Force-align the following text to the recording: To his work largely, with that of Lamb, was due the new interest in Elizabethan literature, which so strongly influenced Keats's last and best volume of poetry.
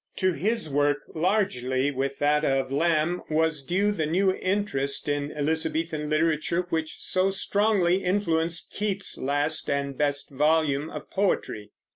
To 0.15 0.33
his 0.33 0.67
work 0.67 0.97
largely, 1.13 1.91
with 1.91 2.17
that 2.17 2.43
of 2.43 2.71
Lamb, 2.71 3.21
was 3.29 3.61
due 3.61 3.91
the 3.91 4.07
new 4.07 4.33
interest 4.33 5.07
in 5.07 5.31
Elizabethan 5.31 6.09
literature, 6.09 6.65
which 6.71 6.95
so 6.97 7.29
strongly 7.29 8.03
influenced 8.03 8.71
Keats's 8.73 9.21
last 9.21 9.69
and 9.69 9.95
best 9.95 10.31
volume 10.31 10.89
of 10.89 11.07
poetry. 11.11 11.69